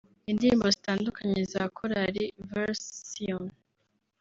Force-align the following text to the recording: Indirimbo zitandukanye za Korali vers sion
Indirimbo 0.31 0.65
zitandukanye 0.75 1.39
za 1.53 1.63
Korali 1.77 2.23
vers 2.49 2.81
sion 3.09 3.45